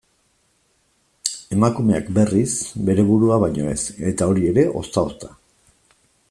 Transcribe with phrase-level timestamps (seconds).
[1.55, 2.47] Emakumeak, berriz,
[2.87, 3.79] bere burua baino ez,
[4.13, 5.31] eta hori ere ozta-ozta.